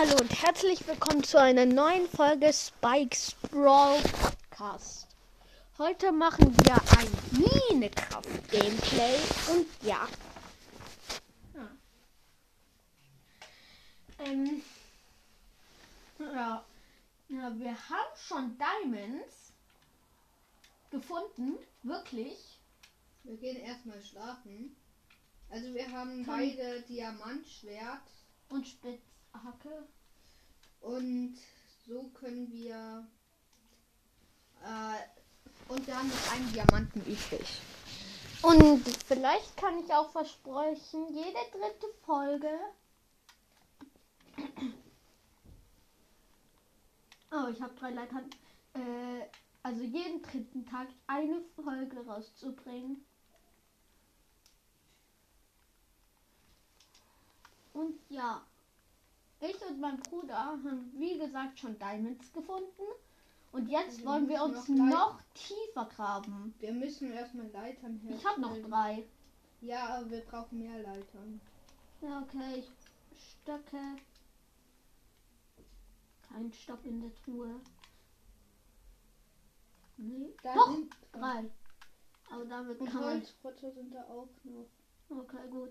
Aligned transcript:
Hallo 0.00 0.14
und 0.20 0.42
herzlich 0.44 0.86
willkommen 0.86 1.24
zu 1.24 1.40
einer 1.40 1.66
neuen 1.66 2.08
Folge 2.08 2.52
Spikes 2.52 3.34
Brawl 3.50 4.00
Podcast. 4.00 5.08
Heute 5.76 6.12
machen 6.12 6.56
wir 6.58 6.76
ein 6.96 7.72
Minecraft 7.72 8.22
Gameplay 8.48 9.16
und 9.50 9.66
ja. 9.82 10.06
Ähm, 14.20 14.62
ja. 16.20 16.64
ja, 17.28 17.58
wir 17.58 17.88
haben 17.90 18.16
schon 18.24 18.56
Diamonds 18.56 19.52
gefunden, 20.92 21.58
wirklich. 21.82 22.60
Wir 23.24 23.36
gehen 23.36 23.56
erstmal 23.56 24.00
schlafen. 24.00 24.76
Also 25.50 25.74
wir 25.74 25.90
haben 25.90 26.24
beide 26.24 26.82
Diamantschwert 26.82 28.02
Und 28.50 28.66
Spitzhacke. 29.38 29.86
und 30.80 31.36
so 31.86 32.02
können 32.14 32.50
wir 32.52 33.06
äh, 34.62 35.72
und 35.72 35.88
dann 35.88 36.08
noch 36.08 36.32
einen 36.32 36.52
Diamanten 36.52 37.00
übrig. 37.02 37.60
Und 38.42 38.86
vielleicht 39.06 39.56
kann 39.56 39.78
ich 39.78 39.92
auch 39.92 40.10
versprechen, 40.10 41.08
jede 41.12 41.38
dritte 41.52 41.86
Folge. 42.04 42.58
Oh, 47.30 47.48
ich 47.52 47.60
habe 47.60 47.74
drei 47.74 47.90
Leitern. 47.90 48.30
Äh, 48.74 49.26
also 49.62 49.82
jeden 49.82 50.22
dritten 50.22 50.64
Tag 50.66 50.88
eine 51.06 51.42
Folge 51.56 52.06
rauszubringen. 52.06 53.04
Und 57.74 57.98
ja, 58.08 58.42
ich 59.40 59.60
und 59.66 59.80
mein 59.80 59.98
Bruder 60.00 60.36
haben 60.36 60.92
wie 60.96 61.18
gesagt 61.18 61.58
schon 61.58 61.78
Diamonds 61.78 62.32
gefunden. 62.32 62.82
Und 63.52 63.68
jetzt 63.68 64.00
Wir 64.00 64.06
wollen 64.06 64.28
wir 64.28 64.42
uns 64.42 64.68
noch 64.68 64.86
noch 64.86 65.20
tiefer 65.34 65.86
graben. 65.86 66.54
Wir 66.58 66.72
müssen 66.72 67.12
erstmal 67.12 67.46
Leitern 67.48 67.96
herstellen. 67.98 68.18
Ich 68.18 68.26
habe 68.26 68.40
noch 68.40 68.58
drei. 68.68 69.04
Ja, 69.60 69.96
aber 69.96 70.10
wir 70.10 70.20
brauchen 70.20 70.58
mehr 70.58 70.82
Leitern. 70.82 71.40
Ja, 72.02 72.22
okay, 72.22 72.58
ich 72.58 72.70
Stöcke. 73.42 73.96
Kein 76.28 76.52
Stock 76.52 76.84
in 76.84 77.00
der 77.00 77.14
Truhe. 77.24 77.60
Nee. 79.96 80.34
Da 80.42 80.54
Doch, 80.54 80.70
sind 80.70 80.94
drei. 81.12 81.50
Aber 82.30 82.44
damit 82.44 82.78
Und 82.78 82.90
kann 82.90 83.00
man. 83.00 83.14
Holzfrotter 83.14 83.72
sind 83.72 83.94
da 83.94 84.04
auch 84.04 84.28
noch. 84.44 84.68
Okay, 85.08 85.48
gut. 85.50 85.70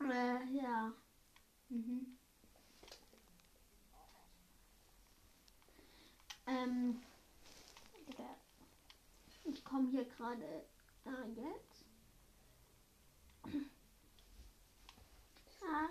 Äh, 0.00 0.44
ja. 0.56 0.92
Mhm. 1.68 2.18
Ähm. 6.46 7.02
Ich 9.44 9.64
komme 9.64 9.90
hier 9.90 10.04
gerade. 10.04 10.64
Ah, 11.04 11.24
jetzt. 11.36 11.84
Ah. 15.66 15.88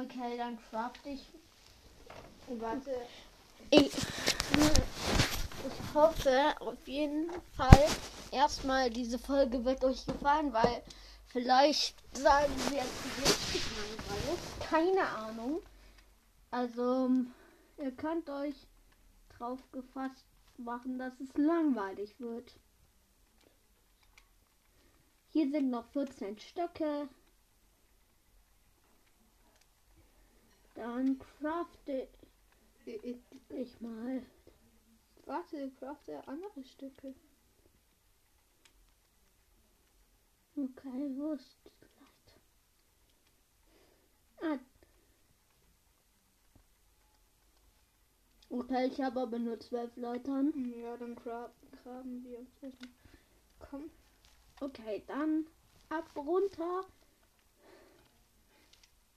Okay, 0.00 0.36
dann 0.36 0.58
craft 0.70 1.04
ich. 1.06 1.26
Warte. 2.46 3.04
Ich, 3.70 3.86
ich 3.86 5.94
hoffe 5.94 6.54
auf 6.60 6.86
jeden 6.86 7.28
Fall 7.56 7.88
erstmal, 8.30 8.90
diese 8.90 9.18
Folge 9.18 9.64
wird 9.64 9.82
euch 9.82 10.06
gefallen, 10.06 10.52
weil 10.52 10.84
vielleicht 11.36 12.02
sagen 12.16 12.54
wir 12.70 12.80
es 12.80 13.28
richtig 13.28 13.62
langweilig. 13.76 14.40
Keine 14.70 15.06
Ahnung. 15.06 15.60
Also, 16.50 17.10
ihr 17.76 17.90
könnt 17.90 18.30
euch 18.30 18.54
drauf 19.36 19.60
gefasst 19.70 20.24
machen, 20.56 20.98
dass 20.98 21.12
es 21.20 21.28
langweilig 21.36 22.18
wird. 22.18 22.58
Hier 25.28 25.50
sind 25.50 25.68
noch 25.68 25.86
14 25.90 26.38
Stöcke. 26.38 27.06
Dann 30.74 31.18
crafte 31.18 32.08
Ich, 32.86 33.04
ich, 33.04 33.18
ich 33.50 33.80
mal. 33.82 34.22
warte, 35.26 35.70
crafte 35.78 36.26
andere 36.26 36.64
Stücke. 36.64 37.14
Okay, 40.58 41.10
wo 41.16 41.32
ist 41.32 41.58
die 41.64 41.70
Leiter? 42.00 42.40
Ah. 44.40 44.58
Okay, 48.48 48.86
ich 48.86 49.00
habe 49.02 49.20
aber 49.20 49.38
nur 49.38 49.60
zwölf 49.60 49.94
Leitern. 49.96 50.54
Ja, 50.80 50.96
dann 50.96 51.14
gra 51.14 51.52
graben 51.82 52.24
wir 52.24 52.38
uns 52.38 52.48
erstmal. 52.62 52.88
Komm. 53.58 53.90
Okay, 54.60 55.04
dann 55.06 55.46
ab 55.90 56.10
runter. 56.16 56.86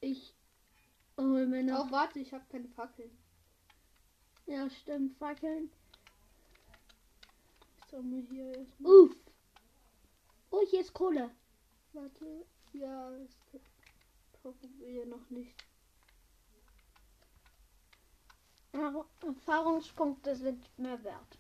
Ich 0.02 0.36
hol 1.18 1.48
mir 1.48 1.64
noch. 1.64 1.88
Oh, 1.88 1.92
warte, 1.92 2.20
ich 2.20 2.34
habe 2.34 2.44
keine 2.50 2.68
Fackeln. 2.68 3.12
Ja, 4.46 4.70
stimmt, 4.70 5.18
Fackeln. 5.18 5.72
Ich 7.78 7.90
soll 7.92 8.04
mir 8.04 8.24
hier 8.24 8.56
erstmal. 8.56 8.92
Uff. 8.92 9.29
Oh, 10.52 10.62
hier 10.70 10.82
ist 10.82 10.94
Kohle. 10.94 11.30
Warte. 11.94 12.46
Ja, 12.74 13.12
das 13.52 13.62
brauchen 14.34 14.80
wir 14.80 15.06
noch 15.06 15.30
nicht. 15.30 15.56
Erf- 18.74 19.06
Erfahrungspunkte 19.26 20.36
sind 20.36 20.78
mehr 20.78 21.04
wert. 21.04 21.38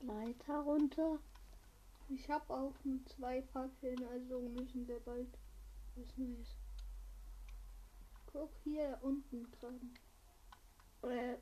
Leiter 0.00 0.60
runter. 0.60 1.18
Ich 2.08 2.28
habe 2.28 2.52
auch 2.52 2.74
nur 2.84 3.04
zwei 3.06 3.42
Fackeln, 3.42 4.04
also 4.08 4.40
müssen 4.40 4.86
wir 4.88 5.00
bald 5.00 5.38
was 5.94 6.16
Neues. 6.18 6.56
Guck 8.26 8.50
hier 8.64 8.98
unten 9.02 9.50
dran. 9.52 9.94
Äh, 11.02 11.36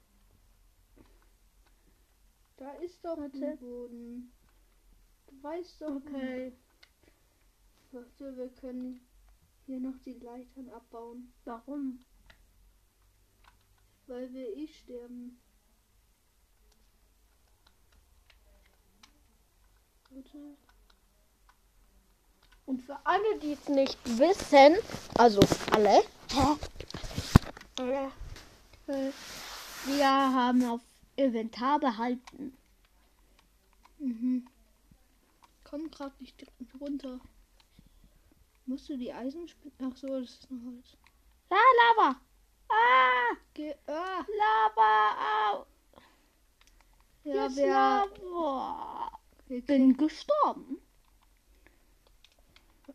Da 2.60 2.72
ist 2.72 3.02
doch 3.02 3.16
ein 3.16 3.58
Boden. 3.58 4.30
Du 5.26 5.42
weißt 5.42 5.80
doch. 5.80 5.96
okay. 5.96 6.52
Warte, 7.90 8.36
wir 8.36 8.50
können 8.50 9.00
hier 9.64 9.80
noch 9.80 9.98
die 10.04 10.12
Leitern 10.12 10.68
abbauen, 10.68 11.32
Warum? 11.46 12.04
weil 14.06 14.30
wir 14.34 14.54
eh 14.54 14.68
sterben. 14.68 15.40
Warte. 20.10 20.56
Und 22.66 22.82
für 22.82 22.98
alle, 23.06 23.38
die 23.38 23.52
es 23.52 23.68
nicht 23.70 23.98
wissen, 24.18 24.76
also 25.16 25.40
alle, 25.72 26.02
äh, 28.86 29.10
wir 29.86 30.06
haben 30.06 30.62
auf 30.66 30.89
Inventar 31.20 31.78
behalten. 31.78 32.56
Mhm. 33.98 34.46
Komm 35.64 35.90
gerade 35.90 36.14
nicht 36.20 36.44
runter. 36.80 37.20
Musst 38.66 38.88
du 38.88 38.96
die 38.96 39.12
Eisenspitzen? 39.12 39.90
Ach 39.92 39.96
so, 39.96 40.06
das 40.08 40.30
ist 40.30 40.50
noch 40.50 40.58
Holz. 40.64 40.96
Ah, 41.50 41.56
Lava! 41.96 42.20
Ah! 42.68 43.36
Geh, 43.54 43.74
ah, 43.86 44.24
Lava! 44.38 45.58
Au! 45.58 45.66
Ja, 47.24 47.54
wir, 47.56 47.66
Lava! 47.66 49.18
wir 49.48 49.62
Bin 49.66 49.96
gestorben. 49.96 50.78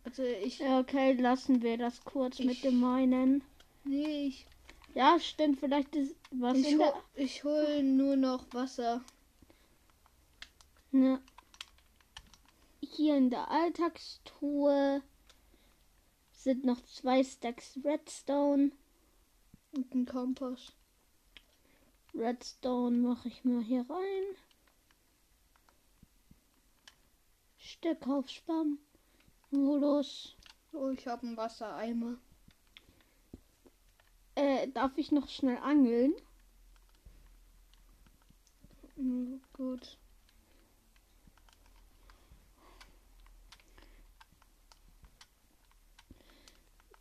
Also 0.04 0.24
ich, 0.24 0.62
Okay, 0.62 1.14
lassen 1.14 1.62
wir 1.62 1.78
das 1.78 2.04
kurz 2.04 2.40
mit 2.40 2.52
Ich- 2.52 2.62
dem 2.62 2.80
meinen. 2.80 3.44
nee, 3.84 4.28
ich, 4.28 4.46
Ja, 4.96 5.20
stimmt, 5.20 5.60
vielleicht 5.60 5.94
ist 5.98 6.16
was 6.32 6.58
ich, 6.58 6.78
hol, 6.78 6.94
ich 7.16 7.44
hol 7.44 7.84
nur 7.84 8.16
noch 8.16 8.46
Wasser. 8.54 9.04
Ne. 10.92 11.22
Hier 12.80 13.18
in 13.18 13.30
der 13.30 13.52
Alltagstruhe 13.52 15.04
sind 16.32 16.64
noch 16.64 16.82
zwei 16.86 17.26
Stacks 17.26 17.78
Redstone. 17.84 18.72
Und 19.74 19.92
einen 19.92 20.06
Kompass. 20.06 20.72
Redstone 22.14 22.96
mache 22.96 23.28
ich 23.28 23.44
mal 23.44 23.62
hier 23.62 23.86
rein. 23.90 24.24
Stück 27.58 28.08
auf 28.08 28.30
Spam. 28.30 28.80
Modus. 29.52 30.38
Oh, 30.72 30.88
ich 30.92 31.06
habe 31.06 31.28
einen 31.28 31.36
Wassereimer. 31.36 32.18
Äh, 34.36 34.68
darf 34.70 34.98
ich 34.98 35.12
noch 35.12 35.30
schnell 35.30 35.58
angeln? 35.58 36.14
Hm, 38.96 39.42
gut. 39.54 39.98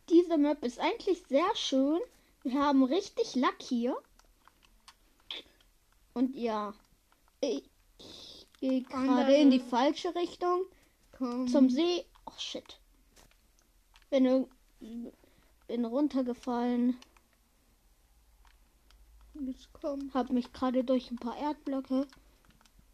Diese 0.09 0.37
Map 0.37 0.63
ist 0.63 0.79
eigentlich 0.79 1.23
sehr 1.27 1.53
schön. 1.55 1.99
Wir 2.43 2.61
haben 2.61 2.83
richtig 2.83 3.35
Lack 3.35 3.61
hier. 3.61 3.97
Und 6.13 6.35
ja, 6.35 6.73
ich 7.41 7.63
gehe 8.59 8.83
gerade 8.83 9.35
in 9.35 9.51
die 9.51 9.59
falsche 9.59 10.15
Richtung 10.15 10.63
Komm. 11.17 11.47
zum 11.47 11.69
See. 11.69 12.05
Oh 12.25 12.37
shit. 12.37 12.79
Bin, 14.09 14.47
bin 15.67 15.85
runtergefallen. 15.85 16.97
Komm. 19.73 20.11
Hab 20.13 20.31
mich 20.31 20.51
gerade 20.53 20.83
durch 20.83 21.11
ein 21.11 21.17
paar 21.17 21.37
Erdblöcke. 21.37 22.07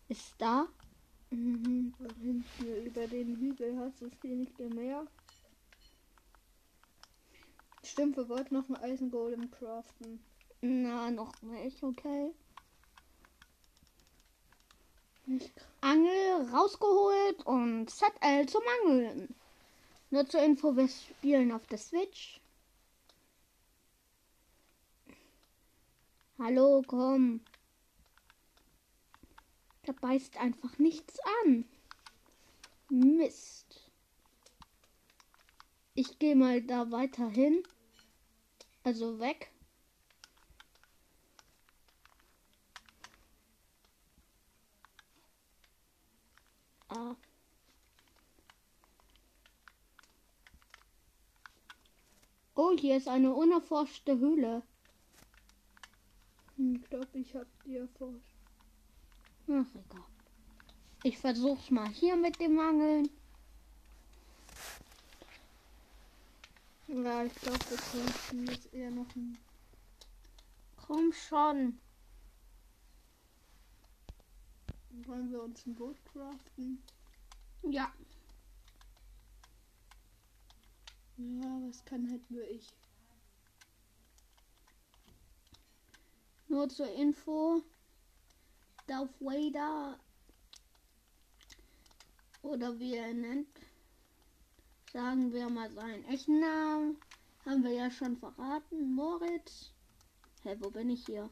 Ist 0.07 0.33
da. 0.37 0.67
Mhm. 1.29 1.93
Hinten 2.21 2.85
über 2.85 3.07
den 3.07 3.37
Hügel 3.37 3.77
hast 3.79 4.01
du 4.01 4.07
es 4.07 4.13
hier 4.21 4.35
nicht 4.35 4.59
mehr. 4.59 5.05
Stimmt, 7.83 8.17
wir 8.17 8.27
wollten 8.27 8.55
noch 8.55 8.67
einen 8.67 8.77
Eisengolem 8.77 9.49
craften. 9.49 10.19
Na, 10.61 11.09
noch 11.09 11.41
nicht, 11.41 11.81
okay. 11.81 12.31
Nicht 15.25 15.51
Angel 15.79 16.49
rausgeholt 16.53 17.45
und 17.45 17.89
ZL 17.89 18.45
zum 18.47 18.63
Angeln. 18.83 19.33
Nur 20.09 20.27
zur 20.27 20.43
Info, 20.43 20.75
wir 20.75 20.89
spielen 20.89 21.51
auf 21.53 21.65
der 21.67 21.77
Switch. 21.77 22.40
Hallo, 26.43 26.81
komm. 26.87 27.41
Da 29.83 29.93
beißt 29.93 30.37
einfach 30.37 30.79
nichts 30.79 31.19
an. 31.43 31.65
Mist. 32.89 33.91
Ich 35.93 36.17
gehe 36.17 36.35
mal 36.35 36.63
da 36.63 36.89
weiter 36.89 37.29
hin. 37.29 37.61
Also 38.83 39.19
weg. 39.19 39.51
Ah. 46.89 47.15
Oh, 52.55 52.75
hier 52.75 52.97
ist 52.97 53.07
eine 53.07 53.31
unerforschte 53.35 54.17
Höhle. 54.17 54.63
Ich 56.63 56.83
glaube, 56.89 57.07
ich 57.13 57.35
hab 57.35 57.47
die 57.63 57.77
erforscht. 57.77 58.35
Ach, 59.47 59.65
egal. 59.73 60.05
Ich 61.03 61.17
versuch's 61.17 61.71
mal 61.71 61.89
hier 61.89 62.15
mit 62.15 62.39
dem 62.39 62.59
Angeln. 62.59 63.09
Ja, 66.87 67.23
ich 67.23 67.33
glaube, 67.33 67.59
wir 67.69 67.77
könnten 67.77 68.45
jetzt 68.45 68.71
eher 68.73 68.91
noch 68.91 69.07
ein. 69.15 69.37
Komm 70.75 71.11
schon. 71.13 71.79
Wollen 75.07 75.31
wir 75.31 75.41
uns 75.41 75.65
ein 75.65 75.73
Boot 75.73 75.97
craften? 76.05 76.83
Ja. 77.63 77.91
Ja, 81.17 81.59
was 81.67 81.83
kann 81.85 82.07
halt 82.11 82.29
nur 82.29 82.47
ich. 82.47 82.67
Nur 86.51 86.67
zur 86.67 86.91
Info. 86.95 87.63
Darth 88.85 89.21
Vader 89.21 89.97
oder 92.41 92.77
wie 92.77 92.95
er 92.95 93.13
nennt, 93.13 93.47
sagen 94.91 95.31
wir 95.31 95.49
mal 95.49 95.71
seinen 95.71 96.03
echten 96.09 96.41
Namen. 96.41 96.97
Haben 97.45 97.63
wir 97.63 97.71
ja 97.71 97.89
schon 97.89 98.17
verraten. 98.17 98.93
Moritz. 98.93 99.71
Hä, 100.43 100.57
wo 100.59 100.69
bin 100.69 100.89
ich 100.89 101.05
hier? 101.05 101.29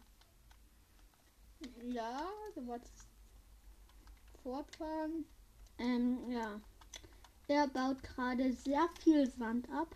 Ja, 1.84 2.30
du 2.56 2.66
wolltest 2.66 3.10
fortfahren. 4.42 5.26
Ähm, 5.80 6.32
ja. 6.32 6.62
Er 7.50 7.68
baut 7.68 8.02
gerade 8.04 8.54
sehr 8.54 8.88
viel 9.02 9.30
Sand 9.30 9.70
ab. 9.70 9.94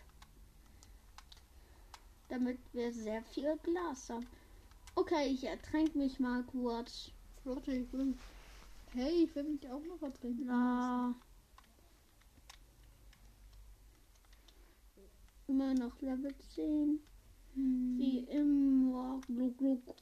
Damit 2.28 2.60
wir 2.74 2.92
sehr 2.92 3.24
viel 3.24 3.58
Glas 3.64 4.10
haben. 4.10 4.28
Okay, 4.96 5.28
ich 5.28 5.44
ertränke 5.44 5.98
mich 5.98 6.20
mal 6.20 6.44
kurz. 6.44 7.12
Flotte, 7.42 7.74
ich 7.74 7.92
will. 7.94 8.16
Hey, 8.94 9.24
ich 9.24 9.36
will 9.36 9.44
mich 9.44 9.68
auch 9.70 9.84
noch 9.86 10.02
ertrinken. 10.02 10.48
Ja. 10.48 11.14
Immer 15.48 15.74
noch 15.74 16.00
Level 16.02 16.34
10. 16.54 17.00
Hm. 17.56 17.96
Wie 17.98 18.20
immer. 18.20 19.22
Gluck, 19.28 19.58
gluck. 19.58 19.96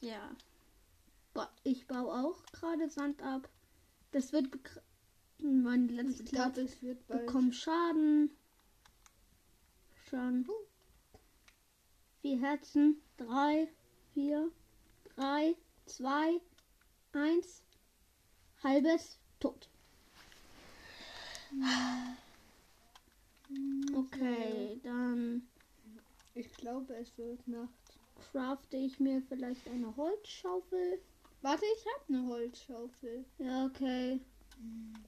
Ja. 0.00 0.30
Ba- 1.34 1.50
Ich 1.64 1.86
baue 1.86 2.12
auch 2.12 2.42
gerade 2.52 2.88
Sand 2.90 3.22
ab. 3.22 3.48
Das 4.12 4.32
wird 4.32 4.48
mein 5.38 5.88
letzter 5.88 6.24
Ich 6.24 6.30
glaube, 6.30 6.60
es 6.62 6.82
wird 6.82 7.06
bald. 7.06 7.26
bekommt 7.26 7.54
Schaden. 7.54 8.30
Schon. 10.08 10.46
Vier 12.20 12.40
Herzen. 12.40 13.00
Drei, 13.16 13.68
vier, 14.12 14.50
drei, 15.14 15.54
zwei, 15.86 16.40
eins. 17.12 17.62
Halbes 18.62 19.18
tot. 19.38 19.68
Okay, 23.94 24.80
dann 24.82 25.42
Ich 26.34 26.52
glaube, 26.54 26.94
es 26.96 27.16
wird 27.16 27.46
Nacht. 27.48 27.70
crafte 28.32 28.76
ich 28.76 29.00
mir 29.00 29.22
vielleicht 29.28 29.66
eine 29.68 29.96
Holzschaufel. 29.96 31.00
Warte, 31.42 31.64
ich 31.64 31.84
habe 31.86 32.04
eine 32.08 32.26
Holzschaufel. 32.26 33.24
Ja, 33.38 33.64
okay. 33.64 34.20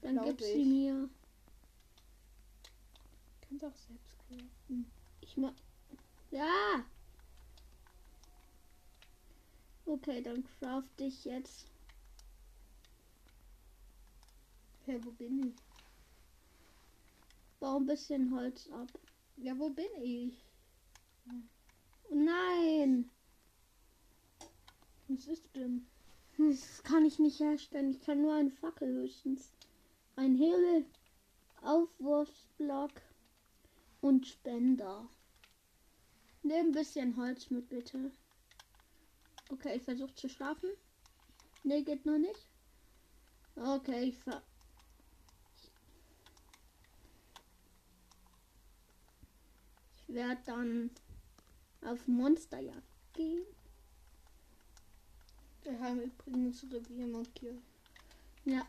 Dann 0.01 0.15
Glaub 0.15 0.25
gib 0.25 0.41
sie 0.41 0.65
mir. 0.65 1.09
Kannst 3.41 3.65
auch 3.65 3.75
selbst 3.75 4.17
craften. 4.27 4.91
Ich 5.21 5.37
mach. 5.37 5.53
Ja! 6.31 6.83
Okay, 9.85 10.21
dann 10.21 10.43
crafte 10.43 11.03
ich 11.03 11.23
jetzt. 11.25 11.67
Ja, 14.87 14.95
wo 15.05 15.11
bin 15.11 15.47
ich? 15.47 15.55
Bau 17.59 17.77
ein 17.77 17.85
bisschen 17.85 18.33
Holz 18.35 18.67
ab. 18.71 18.89
Ja, 19.37 19.57
wo 19.57 19.69
bin 19.69 19.85
ich? 20.01 20.33
Oh 21.29 22.15
nein! 22.15 23.09
Was 25.07 25.27
ist 25.27 25.55
denn? 25.55 25.87
Das 26.37 26.83
kann 26.83 27.05
ich 27.05 27.19
nicht 27.19 27.39
herstellen. 27.39 27.91
Ich 27.91 28.01
kann 28.01 28.21
nur 28.21 28.33
eine 28.33 28.51
Fackel 28.51 28.91
höchstens. 28.91 29.51
Ein 30.15 30.35
Hebel, 30.35 30.85
Aufwurfsblock 31.61 32.91
und 34.01 34.27
Spender. 34.27 35.07
Nimm 36.41 36.67
ein 36.67 36.71
bisschen 36.71 37.15
Holz 37.17 37.49
mit, 37.49 37.69
bitte. 37.69 38.11
Okay, 39.49 39.77
ich 39.77 39.83
versuche 39.83 40.13
zu 40.15 40.27
schlafen. 40.27 40.69
Nee, 41.63 41.83
geht 41.83 42.05
noch 42.05 42.17
nicht. 42.17 42.49
Okay, 43.55 44.09
ich 44.09 44.17
ver 44.17 44.41
Ich 49.95 50.13
werde 50.13 50.41
dann 50.45 50.91
auf 51.81 52.07
Monsterjagd 52.07 52.83
gehen. 53.13 53.45
Wir 55.63 55.79
haben 55.79 56.01
übrigens 56.01 56.63
Revier 56.71 57.07
markiert. 57.07 57.61
Ja. 58.45 58.65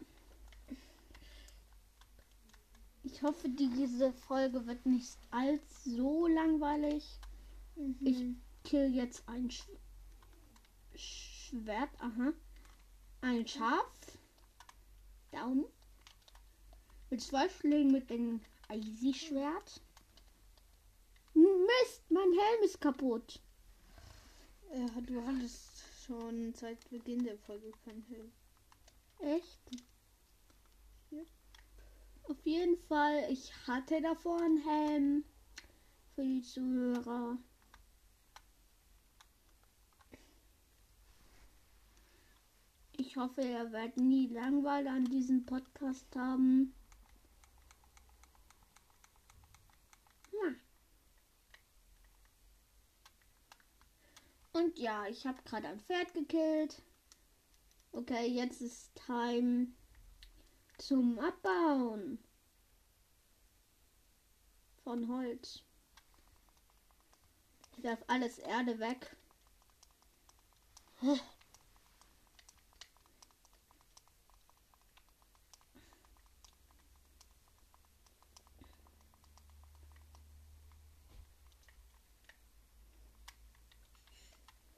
Ich 3.03 3.23
hoffe, 3.23 3.49
diese 3.49 4.13
Folge 4.13 4.65
wird 4.67 4.87
nicht 4.87 5.17
allzu 5.31 6.27
langweilig. 6.29 7.05
Ich 8.01 8.19
Mhm. 8.19 8.41
kill 8.63 8.95
jetzt 8.95 9.29
ein 9.29 9.51
Sch 9.51 9.65
Schwert. 10.97 11.91
Aha. 11.99 12.33
Ein 13.21 13.47
Schaf. 13.47 13.91
Down. 15.33 15.65
Mit 17.11 17.21
zwei 17.21 17.49
Schlägen 17.49 17.91
mit 17.91 18.09
dem 18.11 18.41
Easy-Schwert. 18.71 19.81
Mist, 21.35 22.03
mein 22.11 22.23
Helm 22.33 22.63
ist 22.65 22.81
kaputt. 22.81 23.41
Ja, 24.73 24.87
du 25.01 25.25
hattest 25.27 25.74
schon 26.07 26.53
seit 26.55 26.89
Beginn 26.91 27.25
der 27.25 27.39
Folge 27.39 27.73
kein 27.85 28.03
Helm. 28.09 28.33
Echt? 29.21 29.61
Ja. 31.11 31.23
Auf 32.29 32.45
jeden 32.45 32.77
Fall, 32.89 33.27
ich 33.31 33.53
hatte 33.67 34.01
davor 34.01 34.41
einen 34.41 34.59
Helm 34.59 35.25
für 36.15 36.25
die 36.25 36.43
Zuhörer. 36.43 37.39
Ich 42.97 43.17
hoffe, 43.17 43.43
ihr 43.43 43.73
werdet 43.73 43.97
nie 43.97 44.29
Langweile 44.29 44.91
an 44.91 45.05
diesem 45.05 45.45
Podcast 45.45 46.07
haben. 46.17 46.75
Ja. 50.33 50.55
Und 54.55 54.79
ja, 54.79 55.07
ich 55.09 55.27
habe 55.27 55.43
gerade 55.43 55.67
ein 55.67 55.81
Pferd 55.81 56.15
gekillt. 56.15 56.81
Okay, 57.91 58.29
jetzt 58.29 58.61
ist 58.63 58.95
Time 58.95 59.67
zum 60.79 61.19
Abbauen 61.19 62.23
von 64.85 65.09
Holz. 65.09 65.65
Ich 67.77 67.83
werf 67.83 68.05
alles 68.07 68.39
Erde 68.39 68.79
weg. 68.79 69.17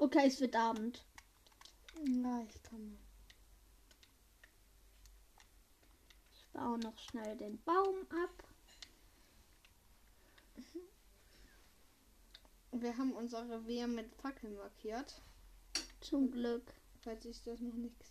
Okay, 0.06 0.28
es 0.28 0.40
wird 0.40 0.54
Abend. 0.54 1.04
Ja, 2.04 2.46
ich 2.48 2.62
komme. 2.62 2.96
Ich 6.32 6.46
baue 6.52 6.78
noch 6.78 6.96
schnell 6.96 7.36
den 7.36 7.60
Baum 7.64 7.96
ab. 8.10 8.44
Wir 12.70 12.96
haben 12.96 13.14
unsere 13.14 13.66
Wehr 13.66 13.88
mit 13.88 14.14
Fackeln 14.14 14.54
markiert, 14.56 15.20
Zum 16.00 16.30
Glück. 16.30 16.72
falls 17.00 17.25
ich 17.25 17.42
das 17.42 17.58
noch 17.58 17.75
nicht. 17.75 18.04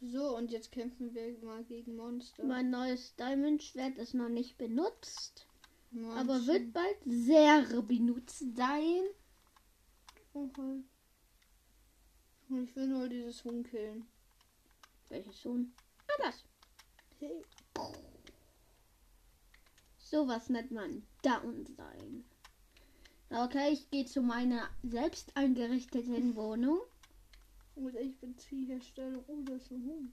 So, 0.00 0.36
und 0.36 0.50
jetzt 0.50 0.72
kämpfen 0.72 1.14
wir 1.14 1.38
mal 1.44 1.62
gegen 1.62 1.94
Monster. 1.94 2.42
Mein 2.42 2.70
neues 2.70 3.14
Diamond-Schwert 3.14 3.96
ist 3.98 4.14
noch 4.14 4.28
nicht 4.28 4.58
benutzt, 4.58 5.46
Monster. 5.92 6.20
aber 6.20 6.46
wird 6.48 6.72
bald 6.72 6.98
sehr 7.04 7.62
benutzt 7.82 8.56
sein. 8.56 9.04
Okay. 10.34 10.82
Und 12.48 12.62
ich 12.64 12.76
will 12.76 12.86
nur 12.86 13.08
dieses 13.08 13.44
Huhn 13.44 13.62
killen. 13.64 14.06
Welches 15.08 15.44
Huhn? 15.44 15.72
Ah, 16.08 16.22
das. 16.22 16.44
Hey. 17.18 17.42
Sowas 19.98 20.48
nennt 20.48 20.70
man 20.70 21.02
down 21.22 21.66
sein. 21.66 22.24
Okay, 23.30 23.72
ich 23.72 23.90
gehe 23.90 24.04
zu 24.04 24.22
meiner 24.22 24.70
selbst 24.84 25.36
eingerichteten 25.36 26.36
Wohnung. 26.36 26.80
Oder 27.74 28.00
ich 28.00 28.16
bin 28.18 28.38
Zielherstellung. 28.38 29.24
Oh, 29.26 29.42
das 29.44 29.62
ist 29.62 29.72
ein 29.72 29.84
Huhn. 29.84 30.12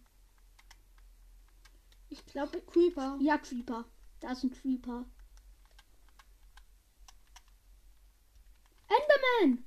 Ich 2.10 2.26
glaube, 2.26 2.62
Creeper. 2.62 3.18
ja, 3.22 3.38
Creeper. 3.38 3.86
Da 4.20 4.32
ist 4.32 4.44
ein 4.44 4.52
Creeper. 4.52 5.06
Enderman! 8.88 9.66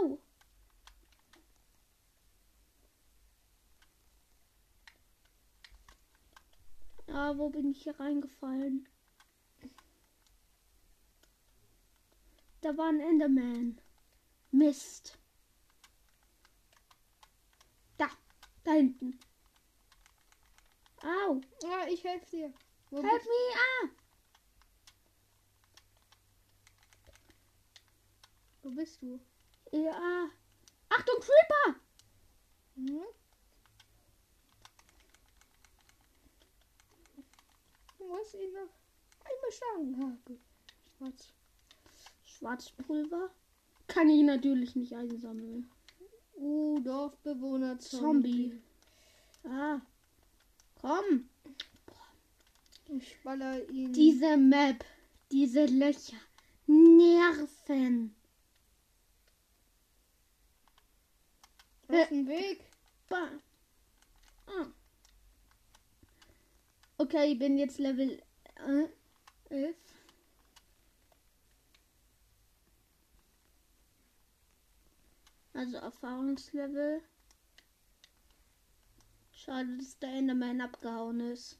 Au! 0.00 0.18
Ah, 7.08 7.36
wo 7.36 7.50
bin 7.50 7.70
ich 7.70 7.82
hier 7.82 7.98
reingefallen? 7.98 8.88
Da 12.62 12.76
war 12.76 12.88
ein 12.88 13.00
Enderman. 13.00 13.80
Mist. 14.50 15.18
Da, 17.98 18.08
da 18.64 18.72
hinten. 18.72 19.18
Au! 21.02 21.40
Ja, 21.62 21.86
ich 21.88 22.04
helfe 22.04 22.26
dir. 22.30 22.52
Wo 22.90 23.02
Help 23.02 23.12
bist 23.12 23.26
me! 23.26 23.56
Ah! 23.56 23.88
Wo 28.62 28.70
bist 28.70 29.02
du? 29.02 29.20
Ja. 29.72 30.28
Achtung, 30.90 31.16
Creeper! 31.20 31.80
Hm? 32.76 33.00
Du 37.98 38.06
musst 38.06 38.34
ihn 38.34 38.52
noch 38.52 38.68
einmal 39.24 39.50
schlagen. 39.50 39.96
Hake. 39.98 40.38
Schwarz. 40.98 41.32
Schwarzpulver. 42.24 43.30
Kann 43.86 44.10
ich 44.10 44.22
natürlich 44.22 44.76
nicht 44.76 44.94
einsammeln. 44.94 45.70
Uh, 46.34 46.78
Dorfbewohner 46.80 47.78
Zombie. 47.78 48.60
Ah. 49.44 49.80
Komm. 50.80 51.28
Ich 52.88 53.22
baller 53.22 53.66
ihn. 53.70 53.92
Diese 53.92 54.36
Map. 54.36 54.84
Diese 55.30 55.64
Löcher. 55.64 56.18
Nerven. 56.66 58.14
Auf 61.92 62.08
dem 62.08 62.26
Weg. 62.26 62.64
Ba. 63.08 63.28
Ah. 64.46 64.66
Okay, 66.98 67.32
ich 67.32 67.38
bin 67.38 67.58
jetzt 67.58 67.78
Level 67.78 68.22
äh, 68.56 68.88
11. 69.50 69.76
Also 75.54 75.76
Erfahrungslevel. 75.76 77.02
Schade, 79.32 79.76
dass 79.76 79.98
der 79.98 80.10
Enderman 80.10 80.60
abgehauen 80.60 81.20
ist. 81.20 81.58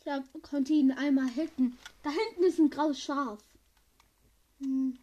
Ich 0.00 0.10
hab, 0.10 0.24
konnte 0.42 0.72
ihn 0.72 0.92
einmal 0.92 1.28
hitten. 1.28 1.78
Da 2.02 2.10
hinten 2.10 2.44
ist 2.44 2.58
ein 2.58 2.70
graues 2.70 3.00
Schaf. 3.00 3.38
Hm. 4.60 4.98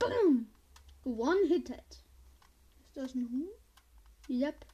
Boom! 0.00 0.48
One 1.04 1.46
hit 1.46 1.70
it. 1.70 2.02
Ist 2.88 2.96
das 2.96 3.14
ein 3.14 3.28
Huhn? 3.30 3.48
Yep. 4.28 4.64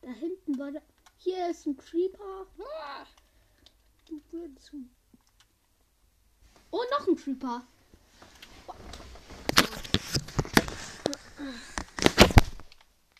Da 0.00 0.10
hinten 0.10 0.58
war 0.58 0.70
der. 0.70 0.82
Hier 1.18 1.50
ist 1.50 1.66
ein 1.66 1.76
Creeper. 1.76 2.46
Du 4.08 4.20
Huhn. 4.32 4.90
Oh, 6.70 6.82
noch 6.90 7.06
ein 7.06 7.16
Creeper. 7.16 7.62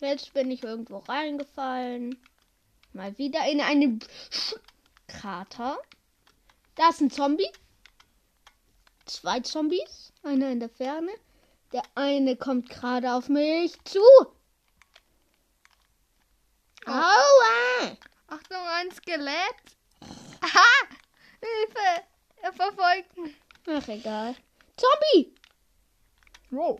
Jetzt 0.00 0.33
bin 0.35 0.50
ich 0.50 0.62
irgendwo 0.62 0.99
reingefallen. 0.99 2.19
Mal 2.92 3.16
wieder 3.19 3.45
in 3.50 3.61
einen 3.61 4.00
Krater. 5.07 5.78
Da 6.75 6.88
ist 6.88 7.00
ein 7.00 7.11
Zombie. 7.11 7.50
Zwei 9.07 9.41
Zombies. 9.41 10.13
Einer 10.23 10.51
in 10.51 10.61
der 10.61 10.69
Ferne. 10.69 11.13
Der 11.73 11.83
eine 11.95 12.37
kommt 12.37 12.69
gerade 12.69 13.13
auf 13.13 13.29
mich 13.29 13.73
zu. 13.85 14.03
Aua! 16.87 17.97
Achtung, 18.29 18.57
ein 18.57 18.91
Skelett. 18.93 19.77
Aha! 20.41 20.97
Hilfe! 21.41 22.05
Er 22.43 22.53
verfolgt 22.53 23.17
mich. 23.17 23.37
Ach, 23.69 23.89
egal. 23.89 24.35
Zombie! 24.77 25.35
Wow. 26.51 26.79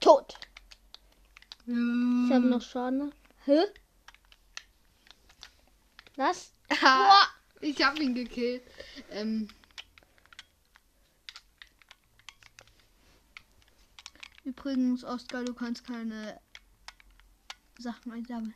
Tot. 0.00 0.38
Ich 1.66 1.72
Ich 1.72 2.32
habe 2.32 2.46
noch 2.46 2.62
Schaden. 2.62 3.14
Hä? 3.44 3.64
Was? 6.16 6.52
Boah, 6.68 7.28
ich 7.60 7.82
hab 7.82 7.98
ihn 7.98 8.14
gekillt. 8.14 8.62
Ähm. 9.10 9.48
Übrigens, 14.44 15.04
Oskar, 15.04 15.44
du 15.44 15.54
kannst 15.54 15.86
keine 15.86 16.40
Sachen 17.78 18.12
einsammeln. 18.12 18.54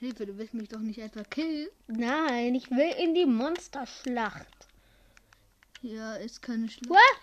Hilfe, 0.00 0.26
du 0.26 0.36
willst 0.36 0.54
mich 0.54 0.68
doch 0.68 0.80
nicht 0.80 0.98
etwa 0.98 1.22
killen. 1.22 1.68
Nein, 1.86 2.54
ich 2.54 2.70
will 2.70 2.92
in 2.98 3.14
die 3.14 3.26
Monsterschlacht. 3.26 4.68
Hier 5.80 6.18
ist 6.18 6.42
keine 6.42 6.68
Schlacht. 6.68 6.90
What? 6.90 7.20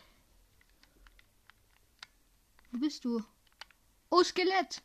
Wo 2.71 2.79
bist 2.79 3.03
du? 3.03 3.23
Oh, 4.09 4.23
Skelett! 4.23 4.81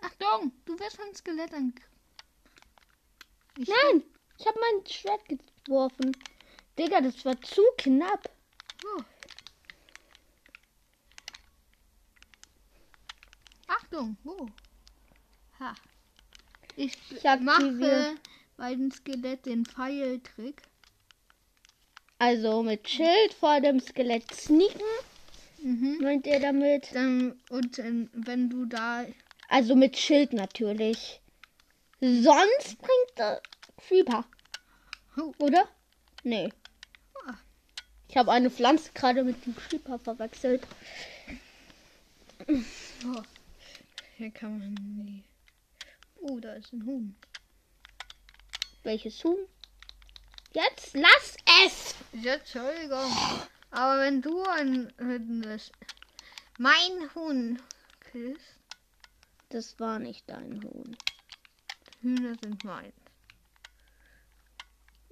Achtung, 0.00 0.52
du 0.64 0.78
wirst 0.78 0.96
von 0.96 1.14
Skelett 1.14 1.54
angegriffen. 1.54 1.94
Ich 3.56 3.68
Nein! 3.68 4.02
Ich 4.38 4.46
habe 4.46 4.58
mein 4.60 4.86
Schwert 4.86 5.20
geworfen. 5.64 6.16
Digga, 6.78 7.00
das 7.00 7.24
war 7.24 7.40
zu 7.42 7.62
knapp. 7.78 8.30
Oh. 8.84 9.02
Achtung, 13.66 14.16
wo? 14.24 14.48
Ha. 15.60 15.74
Ich, 16.76 16.96
Ich 17.10 17.22
mache 17.40 18.16
bei 18.56 18.74
dem 18.74 18.90
Skelett 18.90 19.46
den 19.46 19.64
Pfeiltrick. 19.64 20.62
Also 22.18 22.62
mit 22.62 22.88
Schild 22.88 23.34
vor 23.38 23.60
dem 23.60 23.80
Skelett 23.80 24.32
sneaken, 24.34 24.80
Mhm. 25.58 25.98
meint 26.02 26.26
ihr 26.26 26.40
damit? 26.40 26.94
Dann, 26.94 27.40
und 27.48 27.78
wenn 28.12 28.50
du 28.50 28.66
da. 28.66 29.06
Also 29.48 29.74
mit 29.74 29.96
Schild 29.96 30.32
natürlich. 30.32 31.20
Sonst 32.00 32.76
bringt 32.78 33.16
der 33.18 33.40
Creeper. 33.86 34.24
Oh. 35.16 35.32
Oder? 35.38 35.68
Nee. 36.22 36.50
Ah. 37.26 37.34
Ich 38.08 38.16
habe 38.16 38.32
eine 38.32 38.50
Pflanze 38.50 38.90
gerade 38.94 39.22
mit 39.24 39.44
dem 39.44 39.54
Creeper 39.56 39.98
verwechselt. 39.98 40.66
Oh. 42.48 43.22
Hier 44.16 44.30
kann 44.30 44.58
man 44.58 44.74
nie. 44.74 45.24
Oh, 46.16 46.38
da 46.40 46.54
ist 46.54 46.72
ein 46.72 46.84
Huhn. 46.86 47.16
Welches 48.82 49.22
Huhn? 49.24 49.38
Jetzt 50.52 50.94
lass 50.94 51.36
es! 51.64 51.94
Ja, 52.12 52.34
Entschuldigung. 52.34 53.10
Aber 53.70 54.00
wenn 54.00 54.22
du 54.22 54.42
ein, 54.44 54.92
das 55.42 55.72
mein 56.58 57.14
Huhn 57.14 57.60
killst, 58.12 58.60
Das 59.48 59.78
war 59.78 59.98
nicht 59.98 60.28
dein 60.28 60.62
Huhn. 60.64 60.96
Hühner 62.00 62.34
sind 62.42 62.64
mein. 62.64 62.92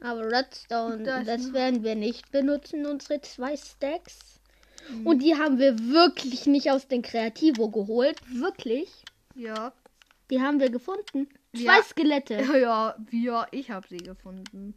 Aber 0.02 0.30
Redstone, 0.30 1.02
das 1.24 1.46
noch- 1.46 1.52
werden 1.54 1.82
wir 1.84 1.94
nicht 1.94 2.30
benutzen, 2.32 2.86
unsere 2.86 3.20
zwei 3.20 3.56
Stacks. 3.56 4.40
Mhm. 4.90 5.06
Und 5.06 5.18
die 5.20 5.36
haben 5.36 5.58
wir 5.58 5.78
wirklich 5.78 6.46
nicht 6.46 6.70
aus 6.70 6.88
den 6.88 7.02
Kreativo 7.02 7.70
geholt. 7.70 8.18
Wirklich. 8.28 8.90
Ja. 9.34 9.72
Die 10.30 10.40
haben 10.40 10.58
wir 10.60 10.70
gefunden. 10.70 11.28
Zwei 11.54 11.76
Ja. 11.78 11.82
Skelette. 11.82 12.34
Ja, 12.62 12.96
ja, 13.12 13.46
ich 13.52 13.70
habe 13.70 13.86
sie 13.88 13.98
gefunden. 13.98 14.74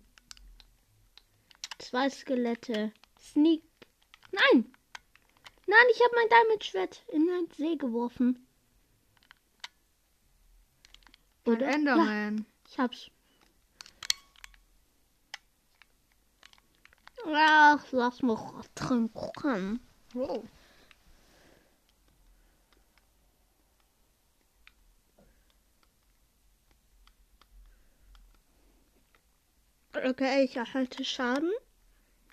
Zwei 1.80 2.10
Skelette. 2.10 2.92
Sneak. 3.20 3.64
Nein! 4.32 4.72
Nein, 5.68 5.86
ich 5.92 6.00
habe 6.04 6.16
mein 6.16 6.30
Diamond-Schwert 6.30 7.02
in 7.12 7.26
den 7.26 7.48
See 7.58 7.76
geworfen. 7.76 8.46
Und 11.46 11.56
Oder? 11.56 11.68
Ja, 11.68 11.74
Enderman. 11.76 12.46
ich 12.70 12.78
hab's. 12.80 13.10
Ach, 17.28 17.84
lass 17.92 18.22
mich 18.22 18.40
trinken. 18.76 19.80
Wow. 20.14 20.44
Okay, 29.94 30.44
ich 30.44 30.56
erhalte 30.56 31.04
Schaden. 31.04 31.52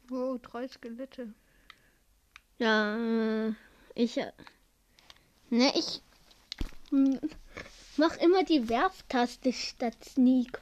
Wow, 0.09 0.39
drei 0.43 0.69
Skelette. 0.69 1.33
Ja, 2.59 2.97
äh, 2.97 3.55
ich. 3.95 4.19
äh, 4.19 4.33
Ne, 5.49 5.73
ich. 5.75 6.03
Mach 7.97 8.17
immer 8.19 8.45
die 8.45 8.69
Werftaste 8.69 9.53
statt 9.53 10.05
Sneak. 10.05 10.61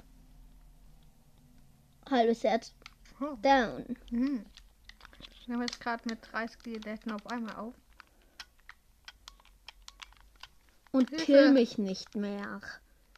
Halbes 2.09 2.45
Herz. 2.45 2.75
Oh. 3.21 3.37
Down. 3.43 3.97
Hm. 4.09 4.47
Ich 5.33 5.49
nehme 5.49 5.65
jetzt 5.65 5.81
gerade 5.81 6.03
mit 6.09 6.19
drei 6.31 6.49
Skeletten 6.49 7.13
auf 7.13 7.27
einmal 7.27 7.57
auf. 7.57 7.75
Und 10.93 11.11
Hilfe. 11.11 11.25
kill 11.25 11.53
mich 11.53 11.79
nicht 11.79 12.15
mehr. 12.15 12.61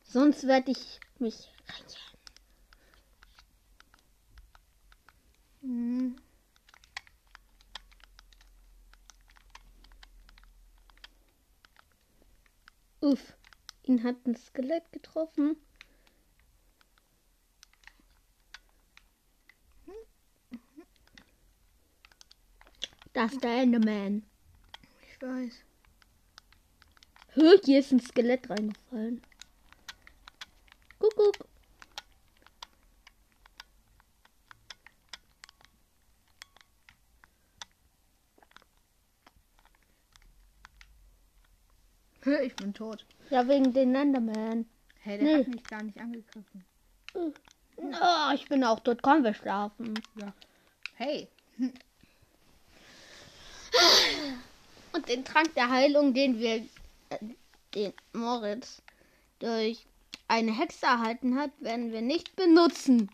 Sonst 0.03 0.47
werde 0.47 0.73
ich 0.73 1.01
mich 1.19 1.49
rächen. 1.69 2.03
Hm. 5.62 6.17
Uff. 13.01 13.35
Ihn 13.85 14.05
hat 14.05 14.27
ein 14.27 14.37
Skelett 14.37 14.91
getroffen. 14.93 15.57
Das 23.12 23.33
ist 23.33 23.42
der 23.44 23.62
Enderman. 23.62 24.25
Ich 25.09 25.20
weiß. 25.20 25.53
Hör, 27.35 27.59
hier 27.64 27.79
ist 27.81 27.92
ein 27.92 28.01
Skelett 28.01 28.48
reingefallen. 28.48 29.22
Guck, 30.98 31.14
guck. 31.16 31.46
Ich 42.44 42.55
bin 42.55 42.72
tot. 42.72 43.05
Ja, 43.31 43.48
wegen 43.48 43.72
den 43.72 43.94
Enderman. 43.94 44.66
Hey, 45.01 45.18
der 45.18 45.27
Nee. 45.27 45.38
hat 45.40 45.48
mich 45.48 45.64
gar 45.64 45.83
nicht 45.83 45.98
angegriffen. 45.98 46.64
Oh, 47.14 48.33
ich 48.35 48.48
bin 48.48 48.62
auch 48.62 48.79
tot. 48.81 49.03
Komm, 49.03 49.25
wir 49.25 49.35
schlafen. 49.35 49.94
Hey. 50.94 51.29
Und 55.03 55.09
den 55.09 55.25
Trank 55.25 55.53
der 55.57 55.69
Heilung, 55.69 56.15
den 56.15 56.38
wir, 56.38 56.65
äh, 57.09 57.19
den 57.75 57.93
Moritz 58.12 58.83
durch 59.41 59.85
eine 60.29 60.57
Hexe 60.57 60.87
erhalten 60.87 61.37
hat, 61.37 61.51
werden 61.59 61.91
wir 61.91 62.03
nicht 62.03 62.37
benutzen. 62.37 63.11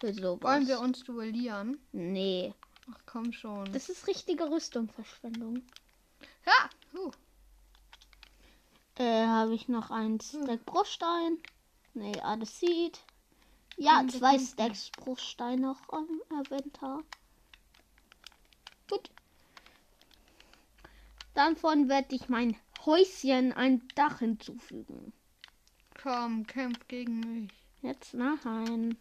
Für 0.00 0.14
sowas. 0.14 0.40
Wollen 0.40 0.66
wir 0.66 0.80
uns 0.80 1.04
duellieren? 1.04 1.78
Nee. 1.92 2.54
Ach 2.90 3.00
komm 3.04 3.34
schon. 3.34 3.70
Das 3.70 3.90
ist 3.90 4.06
richtige 4.06 4.50
Rüstungverschwendung. 4.50 5.60
ja. 6.46 6.70
Uh. 6.98 7.10
Äh, 8.94 9.26
habe 9.26 9.54
ich 9.54 9.68
noch 9.68 9.90
einen 9.90 10.18
Stack 10.22 10.64
Bruchstein? 10.64 11.36
Nee, 11.92 12.18
Adesit. 12.22 12.98
Ja, 13.76 14.00
Hm, 14.00 14.08
zwei 14.08 14.38
Stacks 14.38 14.90
Bruchstein 14.92 15.60
noch 15.60 15.86
am 15.90 16.08
Inventar. 16.30 17.02
Gut. 18.88 19.10
Davon 21.38 21.88
werde 21.88 22.16
ich 22.16 22.28
mein 22.28 22.56
Häuschen 22.84 23.52
ein 23.52 23.86
Dach 23.94 24.18
hinzufügen. 24.18 25.12
Komm, 26.02 26.44
kämpf 26.48 26.88
gegen 26.88 27.20
mich. 27.20 27.52
Jetzt 27.80 28.12
nein. 28.12 28.98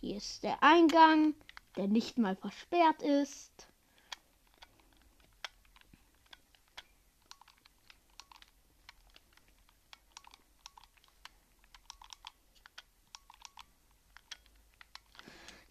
Hier 0.00 0.16
ist 0.16 0.42
der 0.42 0.60
Eingang, 0.60 1.34
der 1.76 1.86
nicht 1.86 2.18
mal 2.18 2.34
versperrt 2.34 3.00
ist. 3.00 3.68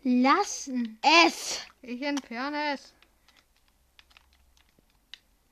Lass 0.03 0.71
es! 1.01 1.65
Ich 1.81 2.01
entferne 2.01 2.75
es. 2.75 2.93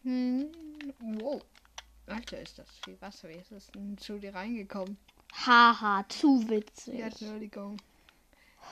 Hm. 0.03 0.51
Wow. 0.99 1.41
Alter, 2.07 2.39
ist 2.39 2.57
das 2.57 2.69
viel 2.83 2.99
Wasser. 3.01 3.29
Wie 3.29 3.33
ist 3.33 3.51
es 3.51 3.67
denn 3.67 3.97
zu 3.97 4.17
dir 4.17 4.33
reingekommen? 4.33 4.97
Haha, 5.33 6.05
zu 6.09 6.47
witzig. 6.49 6.99
Ja, 6.99 7.07
Entschuldigung. 7.07 7.77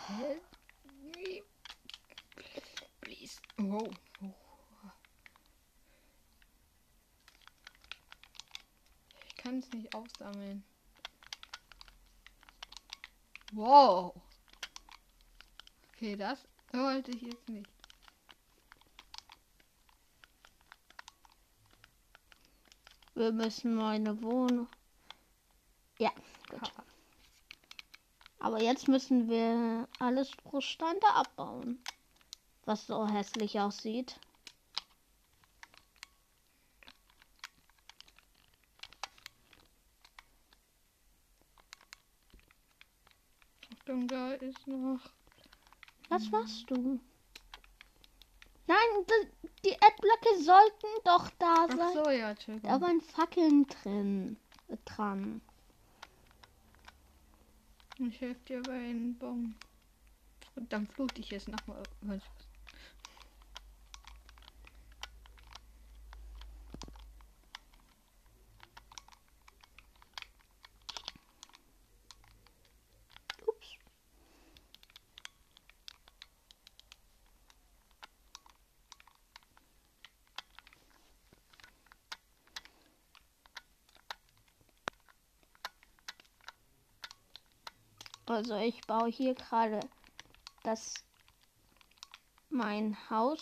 Help 0.07 0.43
me. 1.15 1.43
Please. 3.01 3.39
Wow. 3.57 3.89
Ich 9.27 9.35
kann 9.35 9.59
es 9.59 9.69
nicht 9.71 9.93
aufsammeln. 9.93 10.63
Wow. 13.53 14.13
Okay, 15.93 16.15
das 16.15 16.47
wollte 16.73 17.11
ich 17.11 17.21
jetzt 17.21 17.47
nicht. 17.49 17.76
Wir 23.17 23.32
müssen 23.32 23.73
meine 23.73 24.21
Wohnung. 24.21 24.67
Ja, 25.97 26.12
gut. 26.51 26.71
Aber 28.38 28.62
jetzt 28.62 28.88
müssen 28.88 29.27
wir 29.27 29.88
alles 29.97 30.30
Bruchstein 30.43 30.95
da 31.01 31.21
abbauen. 31.21 31.82
Was 32.65 32.86
so 32.86 33.08
hässlich 33.08 33.60
aussieht. 33.60 34.19
Achtung, 43.73 44.08
da 44.08 44.34
ist 44.34 44.67
noch. 44.67 44.99
Was 46.10 46.32
warst 46.32 46.69
du? 46.69 46.99
Die 49.65 49.73
Adblöcke 49.81 50.43
sollten 50.43 50.88
doch 51.03 51.29
da 51.39 51.67
sein. 51.67 51.79
Ach 51.81 51.93
so, 52.05 52.10
ja, 52.10 52.31
Entschuldigung. 52.31 52.69
Da 52.69 52.81
waren 52.81 53.01
Fackeln 53.01 53.67
drin. 53.67 54.38
Dran. 54.86 55.41
Ich 57.99 58.21
helfe 58.21 58.39
dir 58.47 58.62
bei 58.62 58.73
einem 58.73 59.17
Baum. 59.17 59.55
Und 60.55 60.71
dann 60.73 60.88
flut 60.88 61.17
ich 61.17 61.31
es 61.31 61.47
nochmal. 61.47 61.81
Ups. 62.05 62.27
Also 88.27 88.57
ich 88.57 88.81
baue 88.81 89.09
hier 89.09 89.33
gerade 89.35 89.79
das 90.63 90.93
mein 92.49 92.97
Haus 93.09 93.41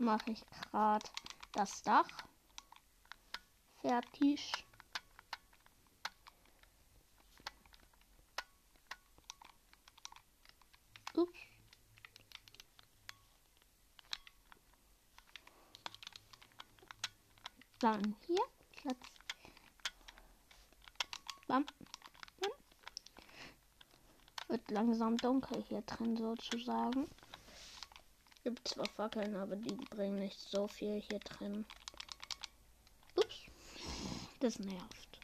mache 0.00 0.32
ich 0.32 0.42
gerade 0.46 1.06
das 1.52 1.82
Dach 1.82 2.08
fertig. 3.80 4.64
Dann 17.82 18.14
hier 18.28 18.38
Platz. 18.76 18.96
Bam. 21.48 21.66
Wird 24.52 24.70
langsam 24.70 25.16
dunkel 25.16 25.64
hier 25.66 25.80
drin 25.80 26.14
sozusagen. 26.14 27.08
Gibt 28.44 28.68
zwar 28.68 28.84
Fackeln, 28.84 29.34
aber 29.34 29.56
die 29.56 29.74
bringen 29.86 30.16
nicht 30.16 30.38
so 30.38 30.68
viel 30.68 31.00
hier 31.00 31.20
drin. 31.20 31.64
Ups. 33.16 33.46
Das 34.40 34.58
nervt. 34.58 35.20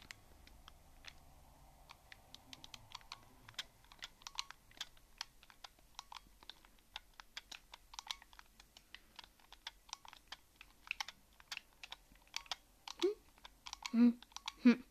Hm. 13.91 14.19
Hm. 14.61 14.83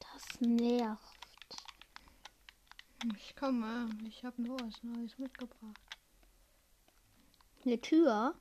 Das 0.00 0.40
nervt. 0.40 1.00
Ich 3.16 3.36
komme. 3.36 3.88
Ich 4.10 4.24
habe 4.24 4.42
nur 4.42 4.58
was 4.58 4.82
Neues 4.82 5.16
mitgebracht. 5.18 5.78
Eine 7.64 7.80
Tür. 7.80 8.34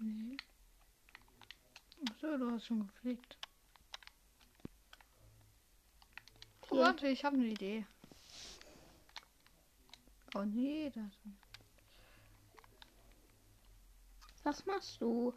Nee. 0.00 0.36
Ach 2.10 2.14
so, 2.20 2.36
du 2.36 2.50
hast 2.50 2.66
schon 2.66 2.84
gepflegt. 2.84 3.38
Oh, 6.68 6.78
warte, 6.78 7.06
ich 7.06 7.24
habe 7.24 7.36
eine 7.36 7.46
Idee. 7.46 7.86
Oh 10.34 10.42
nee, 10.42 10.90
das. 10.90 11.12
Was 14.42 14.66
machst 14.66 15.00
du? 15.00 15.32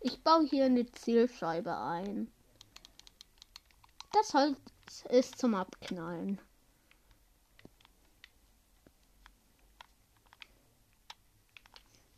Ich 0.00 0.22
baue 0.22 0.46
hier 0.46 0.66
eine 0.66 0.86
Zielscheibe 0.92 1.76
ein. 1.76 2.32
Das 4.12 4.34
Holz 4.34 4.58
ist 5.08 5.38
zum 5.38 5.54
Abknallen. 5.54 6.40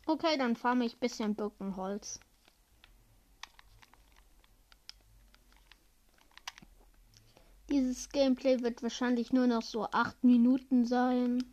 Okay, 0.05 0.37
dann 0.37 0.55
farme 0.55 0.85
ich 0.85 0.95
ein 0.95 0.99
bisschen 0.99 1.35
Birkenholz. 1.35 2.19
Dieses 7.69 8.09
Gameplay 8.09 8.61
wird 8.61 8.83
wahrscheinlich 8.83 9.31
nur 9.33 9.47
noch 9.47 9.63
so 9.63 9.85
acht 9.91 10.23
Minuten 10.23 10.85
sein. 10.85 11.43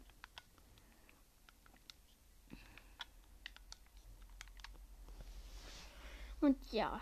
Und 6.41 6.59
ja, 6.73 7.01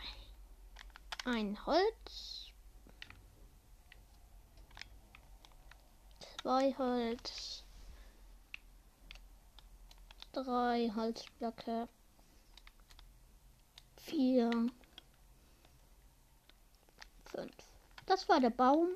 ein 1.25 1.65
Holz, 1.67 2.38
zwei 6.49 6.75
Holz, 6.79 7.63
drei 10.33 10.91
Holzblöcke, 10.97 11.87
vier, 13.99 14.51
fünf. 17.27 17.53
Das 18.07 18.27
war 18.31 18.41
der 18.41 18.49
Baum. 18.49 18.95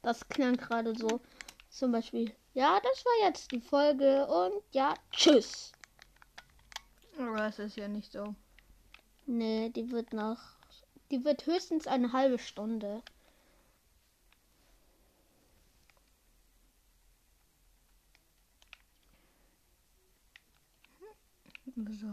Das 0.00 0.26
klang 0.30 0.56
gerade 0.56 0.96
so. 0.96 1.20
Zum 1.68 1.92
Beispiel, 1.92 2.34
ja, 2.54 2.80
das 2.80 3.04
war 3.04 3.28
jetzt 3.28 3.52
die 3.52 3.60
Folge 3.60 4.26
und 4.26 4.62
ja, 4.72 4.94
tschüss. 5.12 5.72
Aber 7.18 7.36
das 7.36 7.58
ist 7.58 7.76
ja 7.76 7.86
nicht 7.86 8.12
so. 8.12 8.34
Nee, 9.26 9.68
die 9.68 9.90
wird 9.90 10.14
noch. 10.14 10.38
Die 11.10 11.22
wird 11.22 11.44
höchstens 11.44 11.86
eine 11.86 12.14
halbe 12.14 12.38
Stunde. 12.38 13.02
So. 21.76 22.08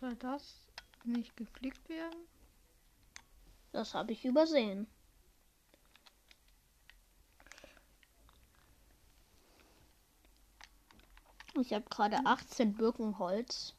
Soll 0.00 0.16
das 0.16 0.68
nicht 1.04 1.36
geflickt 1.36 1.88
werden? 1.88 2.26
Das 3.70 3.94
habe 3.94 4.12
ich 4.12 4.24
übersehen. 4.24 4.88
Ich 11.60 11.72
habe 11.72 11.84
gerade 11.88 12.18
18 12.24 12.74
Birkenholz. 12.74 13.74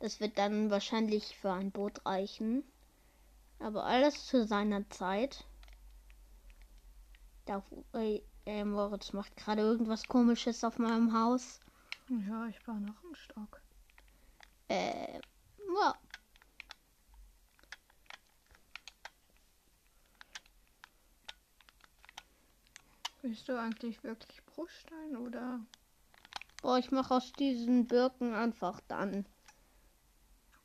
Das 0.00 0.18
wird 0.18 0.36
dann 0.36 0.70
wahrscheinlich 0.70 1.36
für 1.36 1.52
ein 1.52 1.70
Boot 1.70 2.04
reichen. 2.04 2.64
Aber 3.60 3.84
alles 3.84 4.26
zu 4.26 4.44
seiner 4.44 4.88
Zeit. 4.90 5.44
Da, 7.44 7.62
äh, 7.92 8.20
äh, 8.46 8.64
Moritz 8.64 9.12
macht 9.12 9.36
gerade 9.36 9.62
irgendwas 9.62 10.06
komisches 10.08 10.64
auf 10.64 10.78
meinem 10.78 11.12
Haus. 11.12 11.60
Ja, 12.08 12.46
ich 12.46 12.62
baue 12.64 12.80
noch 12.80 13.02
einen 13.04 13.14
Stock. 13.14 13.60
Äh, 14.68 15.20
ja. 15.74 15.94
Bist 23.22 23.48
du 23.48 23.58
eigentlich 23.58 24.02
wirklich 24.02 24.44
Bruchstein 24.46 25.16
oder 25.16 25.60
Boah, 26.62 26.78
ich 26.78 26.92
mache 26.92 27.14
aus 27.14 27.32
diesen 27.32 27.88
Birken 27.88 28.34
einfach 28.34 28.80
dann. 28.86 29.26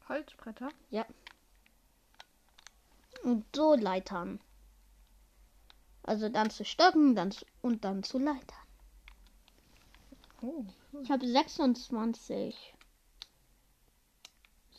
Holzbretter? 0.07 0.69
Und 3.23 3.45
so 3.55 3.73
Leitern. 3.73 4.39
Also 6.03 6.29
dann 6.29 6.51
zu 6.51 6.63
Stöcken 6.63 7.15
dann 7.15 7.31
zu, 7.31 7.45
und 7.67 7.83
dann 7.83 8.03
zu 8.03 8.17
Leitern. 8.17 8.57
Oh, 10.41 10.65
Ich 11.01 11.11
habe 11.11 11.27
26. 11.27 12.73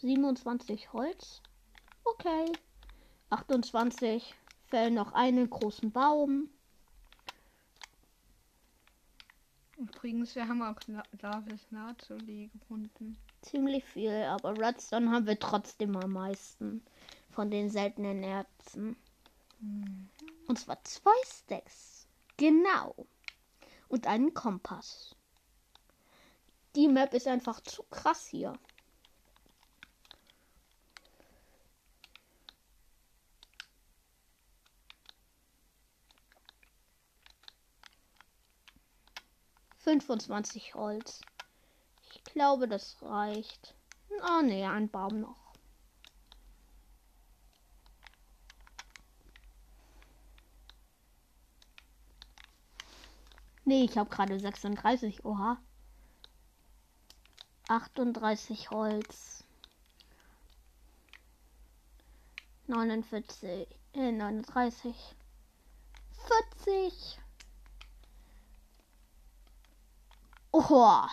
27 0.00 0.92
Holz. 0.92 1.42
Okay. 2.04 2.52
28. 3.30 4.34
Fällen 4.66 4.94
noch 4.94 5.12
einen 5.12 5.50
großen 5.50 5.90
Baum. 5.90 6.48
Übrigens, 9.76 10.34
wir 10.34 10.48
haben 10.48 10.62
auch 10.62 10.80
Lavis 11.20 11.66
Lazuli 11.70 12.50
gefunden. 12.52 13.16
Ziemlich 13.42 13.84
viel, 13.84 14.24
aber 14.24 14.58
Redstone 14.58 15.10
haben 15.10 15.26
wir 15.26 15.38
trotzdem 15.38 15.96
am 15.96 16.12
meisten 16.12 16.82
von 17.30 17.50
den 17.50 17.70
seltenen 17.70 18.22
Erzen. 18.24 18.96
Und 20.48 20.58
zwar 20.58 20.82
zwei 20.84 21.12
Stacks. 21.24 21.97
Genau. 22.38 22.94
und 23.88 24.06
einen 24.06 24.34
Kompass. 24.34 25.14
Die 26.76 26.88
Map 26.88 27.14
ist 27.14 27.26
einfach 27.26 27.60
zu 27.62 27.82
krass 27.84 28.26
hier. 28.26 28.52
Fünfundzwanzig 39.78 40.74
Holz. 40.74 41.22
Ich 42.12 42.22
glaube, 42.24 42.68
das 42.68 43.00
reicht. 43.02 43.74
Ah, 44.20 44.42
nee, 44.42 44.66
ein 44.66 44.90
Baum 44.90 45.20
noch. 45.20 45.47
Nee, 53.68 53.84
ich 53.84 53.98
habe 53.98 54.08
gerade 54.08 54.40
36. 54.40 55.26
Oha. 55.26 55.58
38 57.68 58.70
Holz. 58.70 59.44
49. 62.66 63.68
Äh, 63.92 64.12
39. 64.12 64.96
40. 66.64 67.20
Oha. 70.52 71.10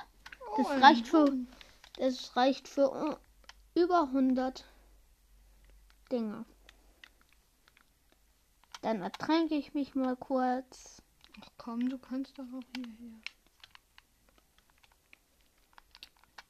Das 0.56 0.66
Oh, 0.66 0.80
reicht 0.80 1.10
für. 1.10 1.30
Das 1.98 2.38
reicht 2.38 2.70
für 2.70 3.20
über 3.74 4.04
100 4.04 4.64
Dinge. 6.10 6.46
Dann 8.82 9.02
ertränke 9.02 9.56
ich 9.56 9.74
mich 9.74 9.94
mal 9.94 10.16
kurz. 10.16 11.02
Ach 11.42 11.50
komm, 11.58 11.90
du 11.90 11.98
kannst 11.98 12.38
doch 12.38 12.46
auch 12.54 12.64
hierher. 12.76 13.20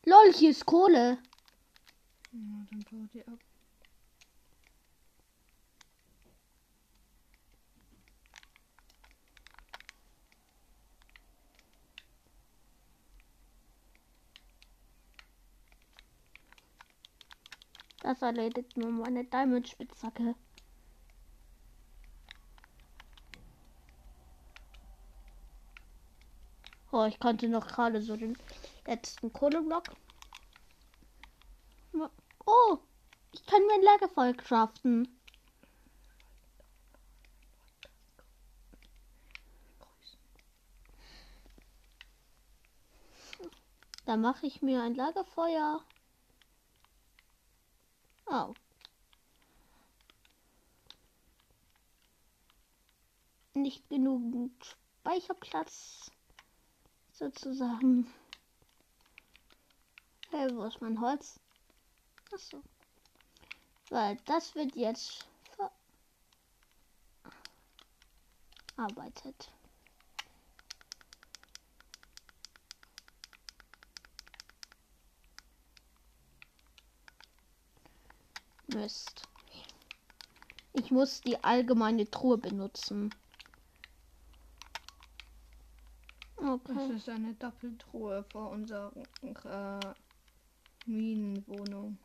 Lol, 0.05 0.33
hier 0.33 0.51
ist 0.51 0.65
Kohle. 0.65 1.17
Ja, 2.31 2.65
dann 2.69 2.85
bau 2.91 3.07
die 3.13 3.27
ab. 3.27 3.39
Das 18.01 18.21
erledigt 18.21 18.77
nur 18.77 18.91
meine 18.91 19.23
Diamond-Spitzhacke. 19.23 20.35
Oh, 26.97 27.03
ich 27.03 27.19
konnte 27.19 27.49
noch 27.49 27.67
gerade 27.67 28.01
so 28.01 28.15
den 28.15 28.37
letzten 28.87 29.33
Kohleblock. 29.33 29.83
Oh, 32.45 32.77
ich 33.33 33.45
kann 33.45 33.65
mir 33.67 33.73
ein 33.73 33.81
Lagerfeuer 33.81 34.33
craften. 34.33 35.19
Da 44.05 44.15
mache 44.15 44.47
ich 44.47 44.61
mir 44.61 44.81
ein 44.81 44.95
Lagerfeuer. 44.95 45.83
Oh. 48.27 48.53
Nicht 53.53 53.89
genügend 53.89 54.77
Speicherplatz. 55.01 56.09
Sozusagen. 57.17 58.13
Hey, 60.31 60.53
wo 60.53 60.65
ist 60.65 60.81
mein 60.81 60.99
Holz? 60.99 61.39
Achso. 62.33 62.61
Weil 63.89 64.17
das 64.25 64.53
wird 64.53 64.75
jetzt 64.75 65.25
verarbeitet. 68.75 69.49
Mist. 78.67 79.25
Ich 80.73 80.91
muss 80.91 81.21
die 81.21 81.41
allgemeine 81.41 82.11
Truhe 82.11 82.37
benutzen. 82.37 83.15
Das 86.67 86.89
ist 86.89 87.09
eine 87.09 87.33
Doppeltruhe 87.35 88.25
vor 88.31 88.49
unserer 88.49 88.91
äh, 89.21 89.93
Minenwohnung. 90.87 91.97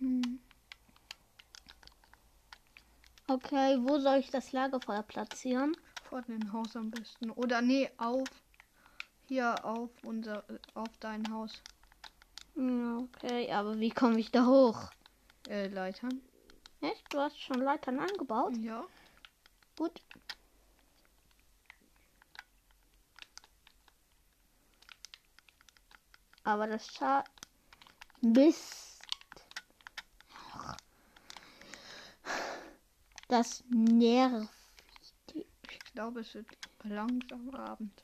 Hm. 0.00 0.40
Okay, 3.26 3.78
wo 3.82 3.98
soll 3.98 4.18
ich 4.18 4.30
das 4.30 4.52
Lagerfeuer 4.52 5.02
platzieren? 5.02 5.74
Vor 6.04 6.20
dem 6.22 6.52
Haus 6.52 6.76
am 6.76 6.90
besten. 6.90 7.30
Oder 7.30 7.62
nee, 7.62 7.88
auf. 7.96 8.28
Hier 9.28 9.64
auf 9.64 9.90
unser 10.04 10.44
auf 10.74 10.88
dein 10.98 11.30
Haus. 11.32 11.62
Okay, 12.56 13.50
aber 13.52 13.78
wie 13.78 13.90
komme 13.90 14.18
ich 14.18 14.30
da 14.30 14.44
hoch? 14.44 14.90
Äh, 15.48 15.68
Leitern. 15.68 16.20
Echt? 16.80 17.12
Du 17.12 17.18
hast 17.18 17.38
schon 17.40 17.60
Leitern 17.60 18.00
angebaut? 18.00 18.56
Ja. 18.56 18.84
Gut. 19.76 20.02
Aber 26.44 26.66
das 26.66 26.86
Scha 26.86 27.22
Mist. 28.22 29.00
Das 33.28 33.62
nervt. 33.68 34.48
Ich 35.34 35.78
glaube, 35.92 36.20
es 36.20 36.34
wird 36.34 36.46
langsam 36.82 37.54
Abend. 37.54 38.02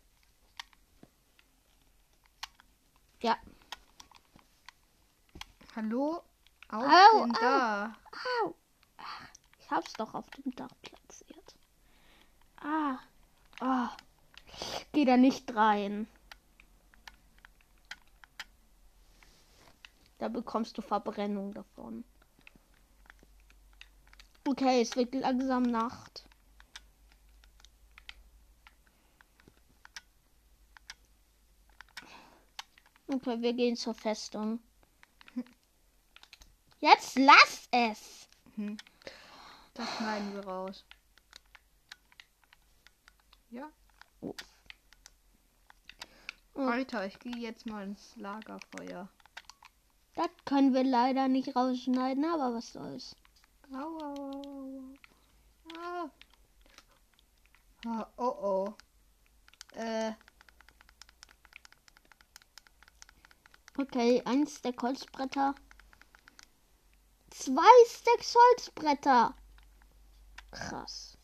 Ja. 3.21 3.37
Hallo? 5.75 6.23
Auf 6.69 6.85
Au, 6.85 7.23
au. 7.23 7.27
da. 7.41 7.97
Ich 9.67 9.73
hab's 9.73 9.95
doch 9.95 10.15
auf 10.15 10.31
dem 10.31 10.55
Dach 10.55 10.71
platziert. 10.81 11.57
Ah. 12.59 13.01
Ah. 13.59 13.97
Geh 14.93 15.05
da 15.05 15.17
nicht 15.17 15.53
rein. 15.57 16.07
Da 20.19 20.29
bekommst 20.29 20.79
du 20.79 20.83
Verbrennung 20.83 21.53
davon. 21.53 22.05
Okay, 24.47 24.83
es 24.83 24.95
wird 24.95 25.13
langsam 25.17 25.65
Nacht. 25.65 26.29
Okay, 33.09 33.43
wir 33.43 33.53
gehen 33.53 33.75
zur 33.75 33.95
Festung. 33.95 34.61
Jetzt 36.79 37.19
lass 37.19 37.69
es! 37.73 38.29
Hm. 38.55 38.77
Das 39.77 39.89
schneiden 39.97 40.35
wir 40.35 40.45
raus. 40.47 40.85
Ja. 43.51 43.71
Oh. 44.21 44.35
Alter, 46.55 47.07
ich 47.07 47.19
gehe 47.19 47.37
jetzt 47.37 47.67
mal 47.67 47.85
ins 47.85 48.17
Lagerfeuer. 48.17 49.09
Das 50.15 50.31
können 50.47 50.73
wir 50.73 50.83
leider 50.83 51.29
nicht 51.29 51.55
rausschneiden, 51.55 52.25
aber 52.25 52.55
was 52.55 52.73
soll's. 52.73 53.15
Au, 53.71 53.99
au, 53.99 54.31
au. 54.33 54.95
Ah. 55.79 56.11
Ah, 57.87 58.07
oh, 58.17 58.25
oh. 58.25 58.75
Äh, 59.79 60.13
Okay, 63.79 64.23
ein 64.25 64.47
Stack 64.47 64.83
Holzbretter. 64.83 65.55
Zwei 67.29 67.85
Stacks 67.87 68.35
Holzbretter. 68.35 69.35
Krass. 70.57 71.19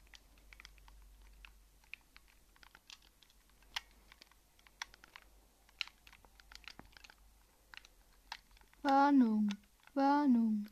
Warnung, 8.83 9.49
Warnung. 9.95 10.69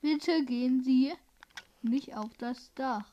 Bitte 0.00 0.44
gehen 0.44 0.82
Sie 0.82 1.12
nicht 1.82 2.14
auf 2.16 2.30
das 2.38 2.72
Dach. 2.74 3.04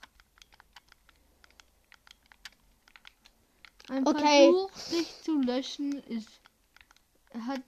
Ein 3.90 4.08
Okay. 4.08 4.52
Versuch, 4.52 4.76
sich 4.76 5.24
zu 5.24 5.42
löschen, 5.42 5.94
ist 6.04 6.30
hat 7.34 7.62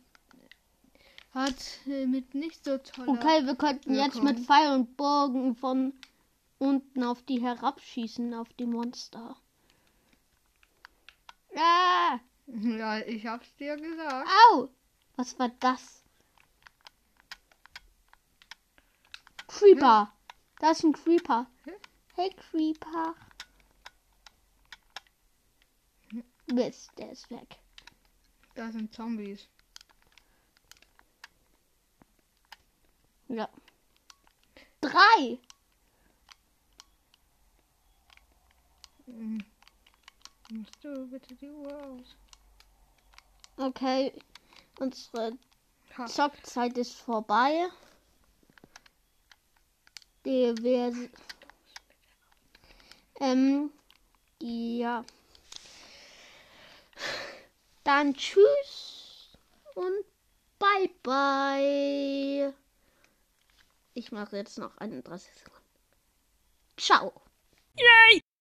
hat 1.34 1.56
mit 1.86 2.34
nicht 2.34 2.64
so 2.64 2.78
toller. 2.78 3.10
Okay, 3.10 3.46
wir 3.46 3.56
könnten 3.56 3.94
jetzt 3.94 4.24
mit. 4.24 4.40
Pfeil 4.40 4.74
und 4.74 4.98
Bogen 4.98 5.56
von 5.56 5.94
unten 6.60 7.04
auf 7.04 7.22
die 7.24 7.42
herabschießen, 7.42 8.34
auf 8.34 8.52
die 8.54 8.66
Monster. 8.66 9.36
Ah, 11.56 12.20
Ja, 12.48 13.00
ich 13.00 13.26
hab's 13.26 13.54
dir 13.56 13.76
gesagt. 13.78 14.30
au! 14.52 14.70
Was 15.16 15.38
war 15.40 15.50
das? 15.60 16.04
Creeper. 19.48 20.14
Das 20.60 20.78
ist 20.80 20.84
ein 20.84 20.94
Creeper. 20.94 21.48
Hä? 21.66 21.72
Hey, 22.16 22.30
Creeper. 22.36 23.16
Mist, 26.48 26.92
der 26.98 27.12
ist 27.12 27.30
weg. 27.32 27.58
Da 28.56 28.72
sind 28.72 28.94
Zombies. 28.94 29.48
Ja. 33.28 33.50
Drei. 34.82 35.40
Hm. 39.08 39.44
Machst 40.52 40.84
du 40.84 41.08
bitte 41.08 41.36
die 41.36 41.50
Uhr 41.50 41.84
aus? 41.84 42.16
Okay. 43.58 44.14
Unsere. 44.80 45.38
Zockzeit 46.06 46.78
ist 46.78 46.94
vorbei. 46.94 47.70
Die 50.26 50.54
wir. 50.62 51.10
Ähm. 53.20 53.72
Ja. 54.40 55.04
Dann 57.84 58.14
tschüss 58.14 59.38
und 59.76 60.06
bye 60.60 60.90
bye. 61.02 62.54
Ich 63.94 64.12
mache 64.12 64.38
jetzt 64.38 64.58
noch 64.58 64.78
31 64.78 65.34
Sekunden. 65.34 65.66
Ciao. 66.78 67.14